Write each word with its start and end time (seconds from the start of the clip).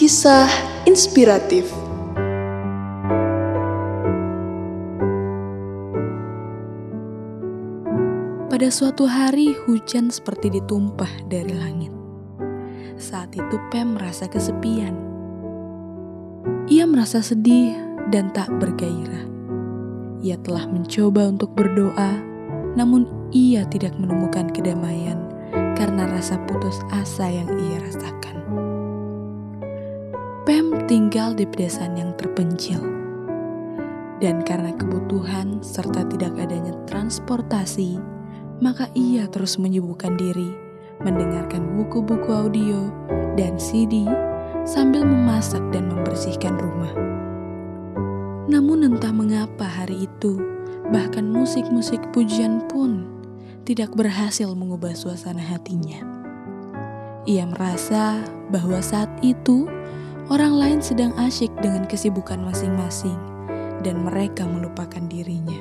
Kisah 0.00 0.48
inspiratif 0.88 1.68
Pada 8.48 8.72
suatu 8.72 9.04
hari 9.04 9.52
hujan 9.68 10.08
seperti 10.08 10.56
ditumpah 10.56 11.28
dari 11.28 11.52
langit. 11.52 11.92
Saat 12.96 13.36
itu 13.36 13.60
Pem 13.68 14.00
merasa 14.00 14.24
kesepian. 14.24 14.96
Ia 16.72 16.88
merasa 16.88 17.20
sedih 17.20 17.76
dan 18.08 18.32
tak 18.32 18.48
bergairah. 18.56 19.28
Ia 20.24 20.40
telah 20.40 20.64
mencoba 20.64 21.28
untuk 21.28 21.52
berdoa, 21.52 22.16
namun 22.72 23.04
ia 23.36 23.68
tidak 23.68 23.92
menemukan 24.00 24.48
kedamaian 24.48 25.20
karena 25.76 26.08
rasa 26.08 26.40
putus 26.48 26.80
asa 26.88 27.28
yang 27.28 27.52
ia 27.52 27.84
rasakan. 27.84 28.39
Tinggal 30.90 31.38
di 31.38 31.46
pedesaan 31.46 31.94
yang 31.94 32.18
terpencil. 32.18 32.82
Dan 34.18 34.42
karena 34.42 34.74
kebutuhan 34.74 35.62
serta 35.62 36.02
tidak 36.10 36.34
adanya 36.34 36.74
transportasi, 36.90 37.94
maka 38.58 38.90
ia 38.98 39.30
terus 39.30 39.54
menyibukkan 39.54 40.18
diri 40.18 40.50
mendengarkan 40.98 41.78
buku-buku 41.78 42.26
audio 42.34 42.90
dan 43.38 43.54
CD 43.54 44.02
sambil 44.66 45.06
memasak 45.06 45.62
dan 45.70 45.88
membersihkan 45.88 46.58
rumah. 46.58 46.92
Namun 48.50 48.90
entah 48.90 49.14
mengapa 49.14 49.70
hari 49.70 50.10
itu, 50.10 50.42
bahkan 50.90 51.24
musik-musik 51.24 52.02
pujian 52.10 52.66
pun 52.66 53.06
tidak 53.62 53.94
berhasil 53.94 54.50
mengubah 54.58 54.98
suasana 54.98 55.40
hatinya. 55.40 56.02
Ia 57.30 57.46
merasa 57.46 58.26
bahwa 58.50 58.82
saat 58.82 59.08
itu 59.22 59.70
orang 60.30 60.54
lain 60.54 60.78
sedang 60.78 61.10
asyik 61.18 61.50
dengan 61.58 61.84
kesibukan 61.90 62.38
masing-masing 62.38 63.18
dan 63.82 64.06
mereka 64.06 64.46
melupakan 64.46 65.02
dirinya. 65.10 65.58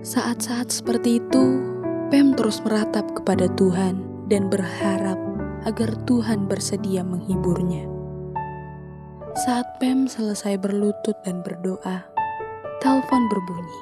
Saat-saat 0.00 0.72
seperti 0.72 1.20
itu, 1.20 1.68
Pem 2.10 2.34
terus 2.34 2.58
meratap 2.66 3.06
kepada 3.14 3.46
Tuhan 3.54 4.02
dan 4.26 4.50
berharap 4.50 5.14
agar 5.62 5.94
Tuhan 6.08 6.50
bersedia 6.50 7.06
menghiburnya. 7.06 7.86
Saat 9.46 9.78
Pem 9.78 10.10
selesai 10.10 10.58
berlutut 10.58 11.14
dan 11.22 11.44
berdoa, 11.44 12.02
telepon 12.82 13.22
berbunyi. 13.30 13.80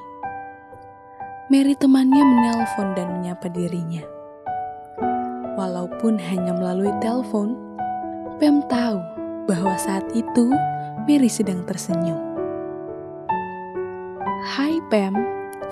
Mary 1.49 1.73
temannya 1.79 2.21
menelpon 2.21 2.93
dan 2.93 3.09
menyapa 3.17 3.49
dirinya. 3.49 4.05
Walaupun 5.57 6.21
hanya 6.21 6.53
melalui 6.53 6.93
telepon, 7.01 7.57
Pem 8.37 8.61
tahu 8.69 9.18
bahwa 9.49 9.73
saat 9.81 10.05
itu 10.13 10.53
Mary 11.09 11.33
sedang 11.33 11.65
tersenyum. 11.65 12.21
Hai 14.45 14.77
Pem, 14.93 15.17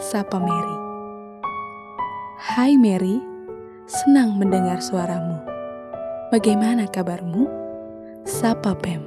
sapa 0.01 0.41
Mary. 0.41 0.77
Hai 2.41 2.81
Mary, 2.81 3.21
senang 3.85 4.41
mendengar 4.41 4.81
suaramu. 4.81 5.37
Bagaimana 6.33 6.89
kabarmu? 6.89 7.45
Sapa 8.25 8.73
Pem. 8.81 9.05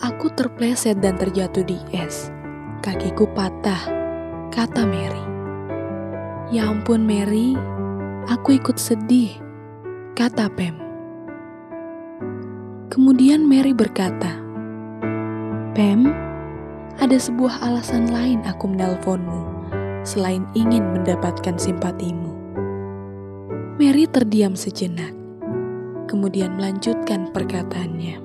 Aku 0.00 0.32
terpleset 0.32 1.04
dan 1.04 1.20
terjatuh 1.20 1.62
di 1.68 1.76
es. 1.92 2.32
Kakiku 2.80 3.28
patah, 3.36 3.92
kata 4.48 4.88
Mary. 4.88 5.24
Ya 6.48 6.64
ampun 6.64 7.04
Mary, 7.04 7.52
aku 8.24 8.56
ikut 8.56 8.80
sedih, 8.80 9.36
kata 10.16 10.48
Pem. 10.56 10.87
Kemudian 12.98 13.46
Mary 13.46 13.70
berkata, 13.70 14.42
Pem, 15.70 16.10
ada 16.98 17.14
sebuah 17.14 17.62
alasan 17.62 18.10
lain 18.10 18.42
aku 18.42 18.74
menelponmu 18.74 19.70
selain 20.02 20.42
ingin 20.58 20.82
mendapatkan 20.82 21.54
simpatimu. 21.54 22.34
Mary 23.78 24.02
terdiam 24.10 24.58
sejenak, 24.58 25.14
kemudian 26.10 26.58
melanjutkan 26.58 27.30
perkataannya. 27.30 28.18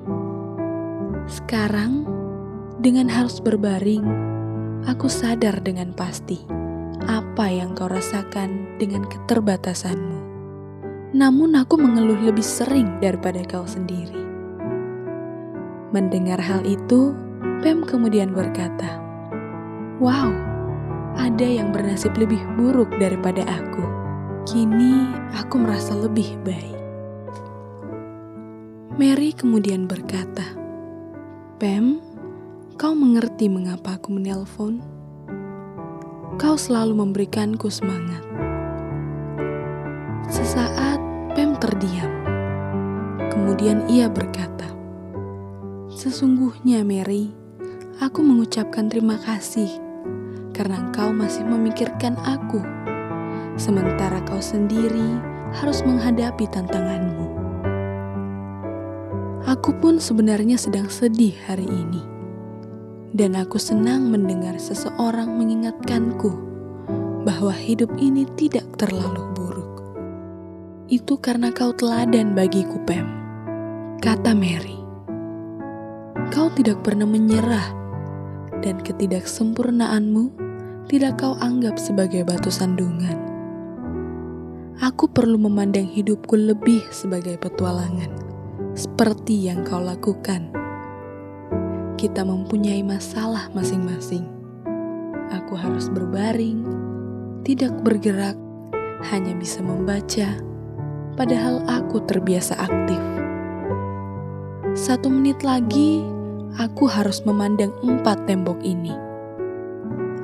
Sekarang, 1.30 2.02
dengan 2.82 3.06
harus 3.06 3.38
berbaring, 3.38 4.02
aku 4.90 5.06
sadar 5.06 5.54
dengan 5.62 5.94
pasti 5.94 6.42
apa 7.06 7.46
yang 7.46 7.78
kau 7.78 7.86
rasakan 7.86 8.74
dengan 8.82 9.06
keterbatasanmu. 9.06 10.18
Namun 11.14 11.62
aku 11.62 11.78
mengeluh 11.78 12.26
lebih 12.26 12.42
sering 12.42 12.98
daripada 12.98 13.38
kau 13.46 13.70
sendiri. 13.70 14.23
Mendengar 15.94 16.42
hal 16.42 16.66
itu, 16.66 17.14
Pem 17.62 17.86
kemudian 17.86 18.34
berkata, 18.34 18.98
"Wow, 20.02 20.34
ada 21.14 21.46
yang 21.46 21.70
bernasib 21.70 22.18
lebih 22.18 22.42
buruk 22.58 22.90
daripada 22.98 23.46
aku. 23.46 23.86
Kini 24.42 25.06
aku 25.38 25.62
merasa 25.62 25.94
lebih 25.94 26.34
baik." 26.42 26.74
Mary 28.98 29.38
kemudian 29.38 29.86
berkata, 29.86 30.42
"Pem, 31.62 32.02
kau 32.74 32.90
mengerti 32.98 33.46
mengapa 33.46 33.94
aku 33.94 34.18
menelpon? 34.18 34.82
Kau 36.42 36.58
selalu 36.58 37.06
memberikanku 37.06 37.70
semangat." 37.70 38.26
Sesaat 40.26 40.98
Pem 41.38 41.54
terdiam. 41.62 42.10
Kemudian 43.30 43.86
ia 43.86 44.10
berkata, 44.10 44.53
"Sesungguhnya, 46.04 46.84
Mary, 46.84 47.32
aku 47.96 48.20
mengucapkan 48.20 48.92
terima 48.92 49.16
kasih 49.24 49.72
karena 50.52 50.84
engkau 50.84 51.16
masih 51.16 51.48
memikirkan 51.48 52.20
aku, 52.20 52.60
sementara 53.56 54.20
kau 54.28 54.36
sendiri 54.36 55.16
harus 55.56 55.80
menghadapi 55.80 56.44
tantanganmu. 56.52 57.24
Aku 59.48 59.72
pun 59.80 59.96
sebenarnya 59.96 60.60
sedang 60.60 60.92
sedih 60.92 61.32
hari 61.48 61.64
ini, 61.64 62.04
dan 63.16 63.32
aku 63.40 63.56
senang 63.56 64.12
mendengar 64.12 64.60
seseorang 64.60 65.32
mengingatkanku 65.40 66.36
bahwa 67.24 67.56
hidup 67.56 67.88
ini 67.96 68.28
tidak 68.36 68.68
terlalu 68.76 69.24
buruk. 69.32 69.72
Itu 70.92 71.16
karena 71.16 71.48
kau 71.48 71.72
teladan 71.72 72.36
bagiku, 72.36 72.76
Pem, 72.84 73.08
kata 74.04 74.36
Mary. 74.36 74.83
Kau 76.34 76.50
tidak 76.50 76.82
pernah 76.82 77.06
menyerah, 77.06 77.70
dan 78.58 78.82
ketidaksempurnaanmu 78.82 80.34
tidak 80.90 81.22
kau 81.22 81.38
anggap 81.38 81.78
sebagai 81.78 82.26
batu 82.26 82.50
sandungan. 82.50 83.14
Aku 84.82 85.06
perlu 85.06 85.38
memandang 85.38 85.86
hidupku 85.86 86.34
lebih 86.34 86.82
sebagai 86.90 87.38
petualangan, 87.38 88.10
seperti 88.74 89.46
yang 89.46 89.62
kau 89.62 89.78
lakukan. 89.78 90.50
Kita 91.94 92.26
mempunyai 92.26 92.82
masalah 92.82 93.46
masing-masing. 93.54 94.26
Aku 95.30 95.54
harus 95.54 95.86
berbaring, 95.86 96.66
tidak 97.46 97.78
bergerak, 97.86 98.34
hanya 99.14 99.38
bisa 99.38 99.62
membaca, 99.62 100.34
padahal 101.14 101.62
aku 101.70 102.02
terbiasa 102.02 102.58
aktif. 102.58 102.98
Satu 104.74 105.06
menit 105.06 105.46
lagi, 105.46 106.13
aku 106.54 106.86
harus 106.86 107.22
memandang 107.26 107.74
empat 107.82 108.30
tembok 108.30 108.58
ini. 108.62 108.94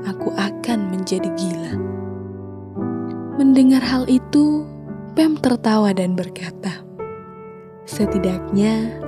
Aku 0.07 0.31
akan 0.35 0.95
menjadi 0.95 1.29
gila. 1.35 1.75
Mendengar 3.37 3.83
hal 3.83 4.07
itu, 4.07 4.67
Pem 5.11 5.35
tertawa 5.35 5.91
dan 5.91 6.15
berkata, 6.15 6.87
"Setidaknya 7.83 9.03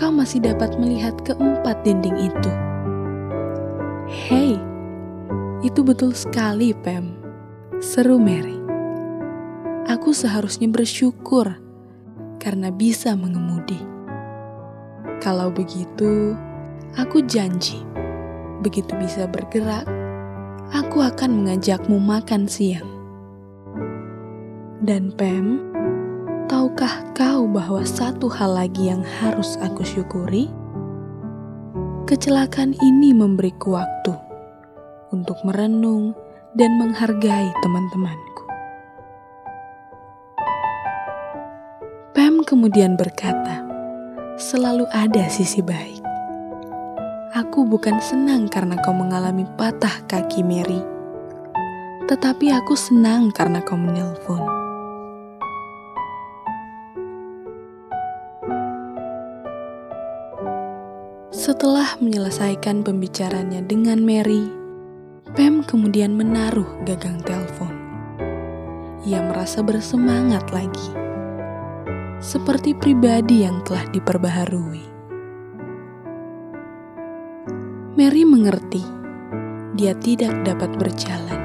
kau 0.00 0.08
masih 0.08 0.40
dapat 0.40 0.80
melihat 0.80 1.12
keempat 1.22 1.84
dinding 1.84 2.16
itu." 2.16 2.52
Hei, 4.08 4.56
itu 5.60 5.80
betul 5.84 6.16
sekali, 6.16 6.72
Pem. 6.72 7.20
Seru 7.84 8.16
Mary. 8.16 8.56
Aku 9.92 10.14
seharusnya 10.16 10.70
bersyukur 10.72 11.58
karena 12.40 12.72
bisa 12.72 13.12
mengemudi. 13.12 13.78
Kalau 15.20 15.50
begitu, 15.52 16.34
aku 16.96 17.24
janji, 17.24 17.80
begitu 18.60 18.92
bisa 19.00 19.24
bergerak, 19.24 19.88
aku 20.72 21.00
akan 21.00 21.42
mengajakmu 21.42 21.96
makan 21.96 22.44
siang. 22.44 22.88
Dan 24.82 25.14
Pem, 25.14 25.62
tahukah 26.50 27.06
kau 27.14 27.46
bahwa 27.46 27.86
satu 27.86 28.26
hal 28.28 28.58
lagi 28.58 28.90
yang 28.90 29.00
harus 29.22 29.56
aku 29.62 29.86
syukuri? 29.86 30.50
Kecelakaan 32.04 32.74
ini 32.76 33.14
memberiku 33.14 33.78
waktu 33.78 34.12
untuk 35.14 35.38
merenung 35.46 36.12
dan 36.58 36.76
menghargai 36.76 37.48
teman-temanku. 37.62 38.44
Pem 42.12 42.44
kemudian 42.44 42.98
berkata, 42.98 43.64
selalu 44.36 44.84
ada 44.92 45.30
sisi 45.30 45.62
baik. 45.64 46.01
Aku 47.32 47.64
bukan 47.64 47.96
senang 47.96 48.44
karena 48.44 48.76
kau 48.84 48.92
mengalami 48.92 49.48
patah 49.56 50.04
kaki 50.04 50.44
Mary, 50.44 50.84
tetapi 52.04 52.52
aku 52.52 52.76
senang 52.76 53.32
karena 53.32 53.64
kau 53.64 53.72
menelpon. 53.72 54.44
Setelah 61.32 61.96
menyelesaikan 62.04 62.84
pembicaranya 62.84 63.64
dengan 63.64 64.04
Mary, 64.04 64.52
Pam 65.32 65.64
kemudian 65.64 66.12
menaruh 66.12 66.68
gagang 66.84 67.16
telepon. 67.24 67.72
Ia 69.08 69.24
merasa 69.24 69.64
bersemangat 69.64 70.52
lagi, 70.52 70.92
seperti 72.20 72.76
pribadi 72.76 73.48
yang 73.48 73.64
telah 73.64 73.88
diperbaharui. 73.88 74.91
Mary 78.02 78.26
mengerti 78.26 78.82
dia 79.78 79.94
tidak 79.94 80.34
dapat 80.42 80.74
berjalan, 80.74 81.38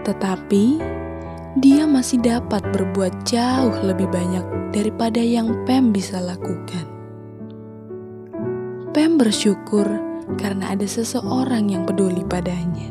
tetapi 0.00 0.80
dia 1.60 1.84
masih 1.84 2.24
dapat 2.24 2.64
berbuat 2.72 3.12
jauh 3.28 3.76
lebih 3.84 4.08
banyak 4.08 4.72
daripada 4.72 5.20
yang 5.20 5.52
Pam 5.68 5.92
bisa 5.92 6.24
lakukan. 6.24 6.88
Pam 8.96 9.20
bersyukur 9.20 9.84
karena 10.40 10.72
ada 10.72 10.88
seseorang 10.88 11.68
yang 11.68 11.84
peduli 11.84 12.24
padanya. 12.24 12.88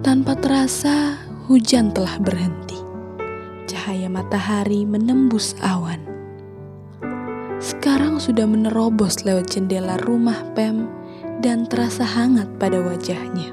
Tanpa 0.00 0.40
terasa, 0.40 1.20
hujan 1.52 1.92
telah 1.92 2.16
berhenti. 2.16 2.80
Cahaya 3.68 4.08
matahari 4.08 4.88
menembus 4.88 5.52
awan. 5.60 6.15
Sekarang 7.66 8.22
sudah 8.22 8.46
menerobos 8.46 9.26
lewat 9.26 9.58
jendela 9.58 9.98
rumah 10.06 10.46
Pem 10.54 10.86
dan 11.42 11.66
terasa 11.66 12.06
hangat 12.06 12.46
pada 12.62 12.78
wajahnya. 12.78 13.50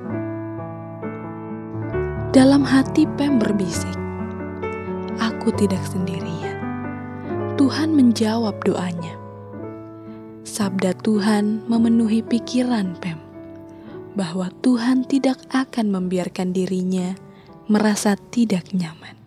Dalam 2.30 2.62
hati 2.62 3.10
Pem 3.18 3.42
berbisik, 3.42 3.98
"Aku 5.18 5.50
tidak 5.58 5.82
sendirian." 5.90 6.62
Tuhan 7.58 7.98
menjawab 7.98 8.62
doanya 8.62 9.24
sabda 10.54 10.94
Tuhan 11.02 11.66
memenuhi 11.66 12.22
pikiran 12.22 12.94
Pem 13.02 13.18
bahwa 14.14 14.54
Tuhan 14.62 15.02
tidak 15.10 15.42
akan 15.50 15.90
membiarkan 15.90 16.54
dirinya 16.54 17.18
merasa 17.66 18.14
tidak 18.30 18.70
nyaman. 18.70 19.23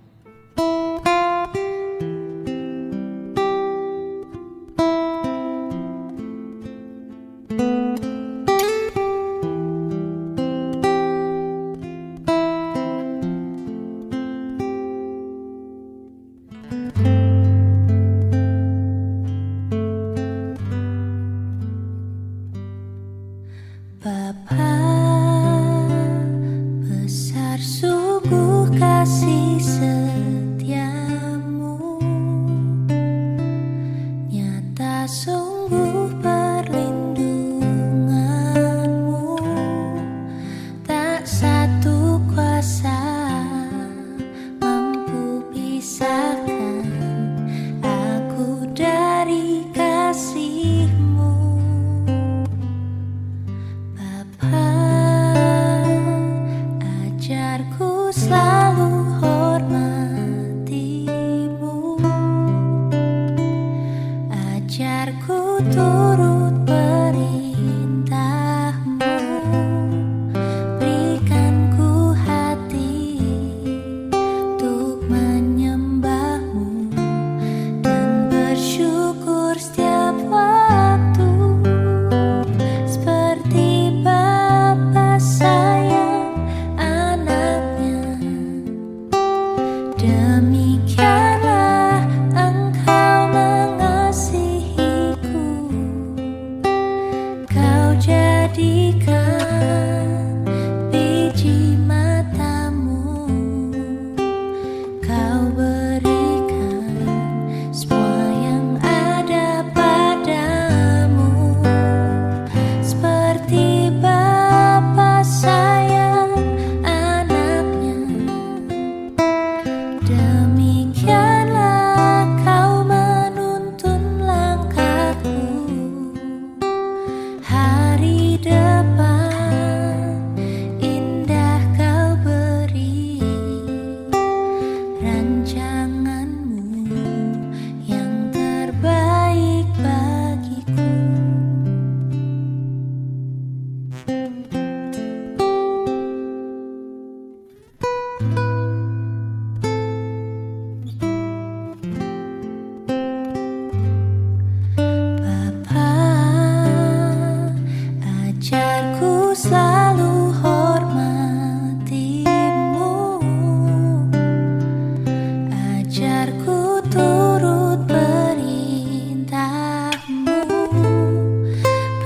mood, 66.51 66.65
buddy. 66.67 67.76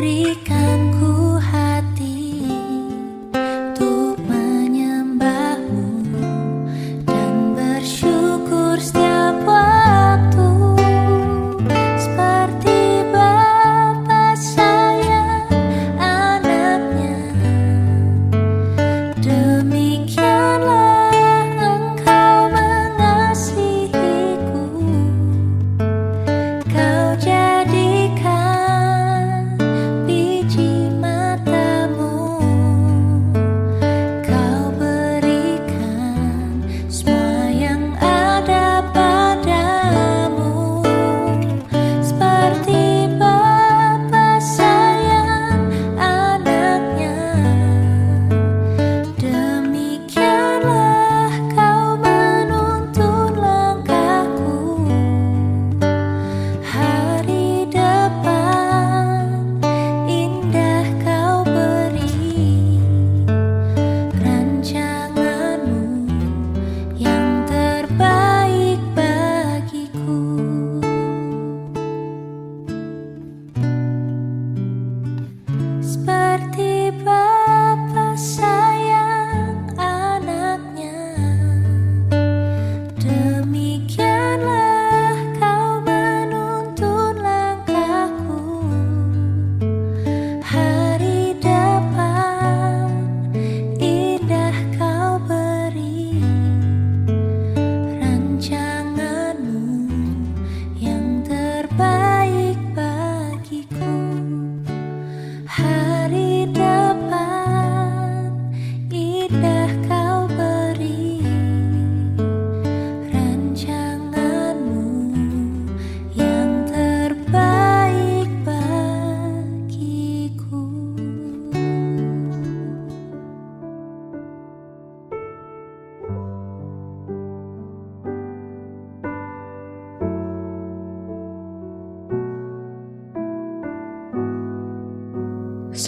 rica. 0.01 0.70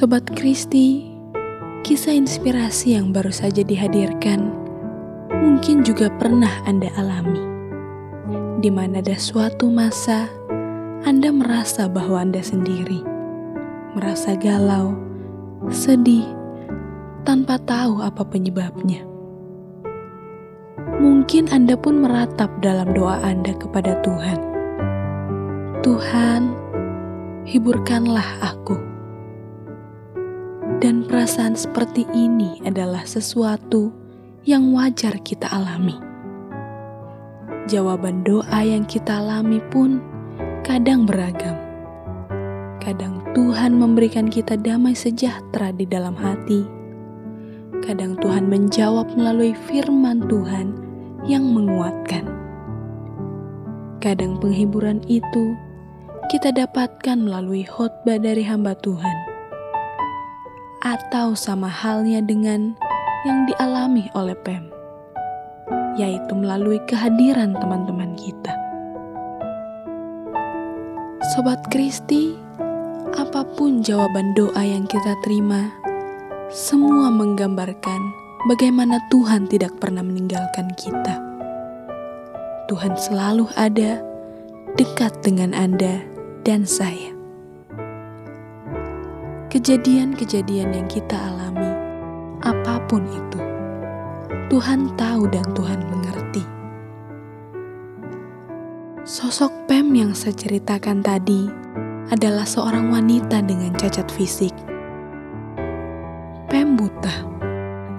Sobat 0.03 0.27
Kristi, 0.35 1.15
kisah 1.87 2.11
inspirasi 2.11 2.99
yang 2.99 3.15
baru 3.15 3.31
saja 3.31 3.63
dihadirkan 3.63 4.51
mungkin 5.31 5.87
juga 5.87 6.11
pernah 6.19 6.51
Anda 6.67 6.91
alami, 6.99 7.39
di 8.59 8.67
mana 8.67 8.99
ada 8.99 9.15
suatu 9.15 9.71
masa 9.71 10.27
Anda 11.07 11.31
merasa 11.31 11.87
bahwa 11.87 12.19
Anda 12.19 12.43
sendiri, 12.43 12.99
merasa 13.95 14.35
galau, 14.35 14.99
sedih, 15.71 16.27
tanpa 17.23 17.63
tahu 17.63 18.03
apa 18.03 18.27
penyebabnya. 18.27 19.07
Mungkin 20.99 21.47
Anda 21.55 21.79
pun 21.79 22.03
meratap 22.03 22.51
dalam 22.59 22.91
doa 22.91 23.23
Anda 23.23 23.55
kepada 23.55 24.03
Tuhan. 24.03 24.39
Tuhan, 25.87 26.51
hiburkanlah 27.47 28.43
aku 28.43 28.92
dan 30.83 31.07
perasaan 31.07 31.55
seperti 31.55 32.03
ini 32.11 32.59
adalah 32.67 33.07
sesuatu 33.07 33.95
yang 34.43 34.75
wajar 34.75 35.15
kita 35.23 35.47
alami. 35.47 35.95
Jawaban 37.71 38.27
doa 38.27 38.67
yang 38.67 38.83
kita 38.83 39.23
alami 39.23 39.63
pun 39.71 40.03
kadang 40.67 41.07
beragam. 41.07 41.55
Kadang 42.83 43.23
Tuhan 43.31 43.79
memberikan 43.79 44.27
kita 44.27 44.59
damai 44.59 44.99
sejahtera 44.99 45.71
di 45.71 45.87
dalam 45.87 46.19
hati. 46.19 46.67
Kadang 47.87 48.19
Tuhan 48.19 48.51
menjawab 48.51 49.15
melalui 49.15 49.55
firman 49.71 50.27
Tuhan 50.27 50.75
yang 51.23 51.47
menguatkan. 51.47 52.27
Kadang 54.03 54.43
penghiburan 54.43 54.99
itu 55.07 55.55
kita 56.27 56.51
dapatkan 56.51 57.23
melalui 57.23 57.63
khotbah 57.63 58.19
dari 58.19 58.43
hamba 58.43 58.75
Tuhan 58.83 59.32
atau 60.83 61.39
sama 61.39 61.71
halnya 61.71 62.19
dengan 62.19 62.75
yang 63.23 63.47
dialami 63.47 64.11
oleh 64.19 64.35
Pem, 64.43 64.67
yaitu 65.95 66.35
melalui 66.35 66.83
kehadiran 66.91 67.55
teman-teman 67.55 68.19
kita. 68.19 68.51
Sobat 71.33 71.63
Kristi, 71.71 72.35
apa 73.15 73.47
pun 73.55 73.87
jawaban 73.87 74.35
doa 74.35 74.59
yang 74.59 74.83
kita 74.91 75.15
terima, 75.23 75.71
semua 76.51 77.15
menggambarkan 77.15 78.03
bagaimana 78.51 78.99
Tuhan 79.07 79.47
tidak 79.47 79.79
pernah 79.79 80.03
meninggalkan 80.03 80.67
kita. 80.75 81.23
Tuhan 82.67 82.99
selalu 82.99 83.47
ada 83.55 84.03
dekat 84.75 85.15
dengan 85.23 85.55
Anda 85.55 86.03
dan 86.43 86.67
saya 86.67 87.12
kejadian-kejadian 89.53 90.73
yang 90.73 90.89
kita 90.89 91.13
alami, 91.13 91.69
apa 92.41 92.81
pun 92.89 93.05
itu, 93.05 93.41
Tuhan 94.49 94.97
tahu 94.97 95.29
dan 95.29 95.45
Tuhan 95.53 95.93
mengerti. 95.93 96.41
Sosok 99.05 99.69
Pem 99.69 99.93
yang 99.93 100.17
saya 100.17 100.33
ceritakan 100.33 101.05
tadi 101.05 101.53
adalah 102.09 102.49
seorang 102.49 102.89
wanita 102.97 103.45
dengan 103.45 103.77
cacat 103.77 104.09
fisik. 104.09 104.57
Pem 106.49 106.73
buta, 106.73 107.13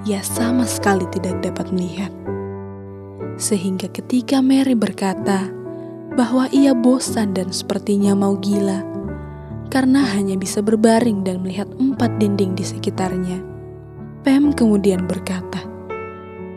ia 0.09 0.25
sama 0.25 0.65
sekali 0.65 1.05
tidak 1.13 1.37
dapat 1.45 1.69
melihat. 1.69 2.09
Sehingga 3.37 3.93
ketika 3.93 4.41
Mary 4.41 4.73
berkata 4.73 5.53
bahwa 6.17 6.49
ia 6.49 6.73
bosan 6.73 7.37
dan 7.37 7.53
sepertinya 7.53 8.17
mau 8.17 8.41
gila, 8.41 8.92
karena 9.73 10.05
hanya 10.13 10.37
bisa 10.37 10.61
berbaring 10.61 11.25
dan 11.25 11.41
melihat 11.41 11.65
empat 11.81 12.21
dinding 12.21 12.53
di 12.53 12.61
sekitarnya. 12.61 13.41
Pam 14.21 14.53
kemudian 14.53 15.09
berkata 15.09 15.65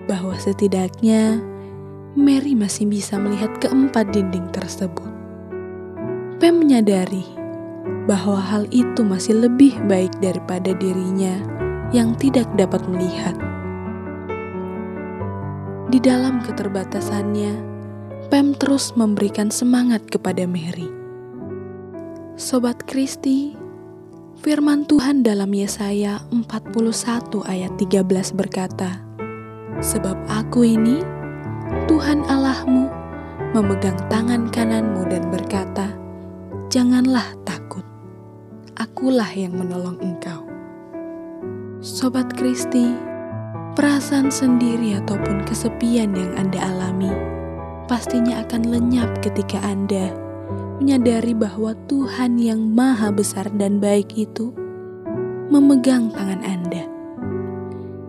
bahwa 0.05 0.37
setidaknya 0.37 1.41
Mary 2.13 2.53
masih 2.53 2.85
bisa 2.85 3.17
melihat 3.17 3.57
keempat 3.57 4.13
dinding 4.13 4.53
tersebut. 4.53 5.09
Pam 6.37 6.61
menyadari 6.61 7.25
bahwa 8.05 8.37
hal 8.37 8.69
itu 8.69 9.01
masih 9.01 9.49
lebih 9.49 9.73
baik 9.89 10.13
daripada 10.21 10.77
dirinya 10.77 11.41
yang 11.97 12.13
tidak 12.21 12.45
dapat 12.61 12.85
melihat. 12.85 13.33
Di 15.89 15.97
dalam 16.05 16.45
keterbatasannya, 16.45 17.65
Pam 18.29 18.53
terus 18.61 18.93
memberikan 18.93 19.49
semangat 19.49 20.05
kepada 20.13 20.45
Mary 20.45 20.96
Sobat 22.37 22.85
Kristi, 22.85 23.57
firman 24.45 24.85
Tuhan 24.85 25.25
dalam 25.25 25.57
Yesaya 25.57 26.21
41 26.29 27.33
ayat 27.49 27.73
13 27.81 28.05
berkata, 28.37 29.01
Sebab 29.81 30.21
aku 30.29 30.69
ini, 30.69 31.01
Tuhan 31.89 32.29
Allahmu, 32.29 32.93
memegang 33.57 33.97
tangan 34.13 34.53
kananmu 34.53 35.09
dan 35.09 35.33
berkata, 35.33 35.97
Janganlah 36.69 37.25
takut, 37.49 37.89
akulah 38.77 39.33
yang 39.33 39.57
menolong 39.57 39.97
engkau. 40.05 40.45
Sobat 41.81 42.37
Kristi, 42.37 42.93
perasaan 43.73 44.29
sendiri 44.29 44.93
ataupun 45.01 45.41
kesepian 45.49 46.13
yang 46.13 46.37
Anda 46.37 46.69
alami 46.69 47.09
pastinya 47.89 48.45
akan 48.45 48.69
lenyap 48.69 49.25
ketika 49.25 49.57
Anda 49.65 50.26
menyadari 50.77 51.33
bahwa 51.33 51.73
Tuhan 51.89 52.37
yang 52.37 52.61
Maha 52.61 53.09
Besar 53.09 53.49
dan 53.57 53.81
baik 53.81 54.13
itu 54.13 54.53
memegang 55.49 56.13
tangan 56.13 56.43
Anda. 56.45 56.85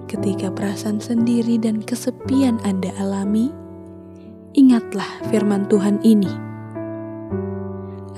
Ketika 0.08 0.52
perasaan 0.52 1.00
sendiri 1.00 1.60
dan 1.60 1.80
kesepian 1.84 2.60
Anda 2.68 2.92
alami, 3.00 3.52
ingatlah 4.56 5.08
firman 5.32 5.68
Tuhan 5.72 6.04
ini. 6.04 6.32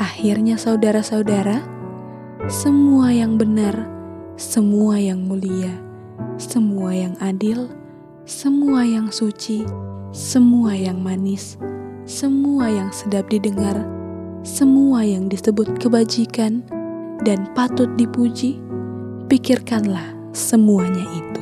Akhirnya, 0.02 0.58
saudara-saudara, 0.58 1.62
semua 2.50 3.14
yang 3.14 3.38
benar, 3.38 3.86
semua 4.34 4.98
yang 4.98 5.22
mulia, 5.30 5.78
semua 6.42 6.94
yang 6.94 7.14
adil, 7.22 7.70
semua 8.26 8.86
yang 8.86 9.14
suci, 9.14 9.66
semua 10.10 10.74
yang 10.74 11.02
manis, 11.02 11.58
semua 12.06 12.70
yang 12.70 12.90
sedap 12.94 13.28
didengar 13.30 13.99
semua 14.50 15.06
yang 15.06 15.30
disebut 15.30 15.78
kebajikan 15.78 16.66
dan 17.22 17.46
patut 17.54 17.86
dipuji, 18.02 18.58
pikirkanlah 19.30 20.10
semuanya 20.34 21.06
itu. 21.14 21.42